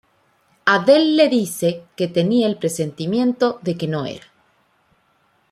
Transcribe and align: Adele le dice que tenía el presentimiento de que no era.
Adele 0.65 1.15
le 1.15 1.29
dice 1.29 1.83
que 1.95 2.07
tenía 2.07 2.47
el 2.47 2.57
presentimiento 2.57 3.59
de 3.61 3.77
que 3.77 3.87
no 3.87 4.07
era. 4.07 4.25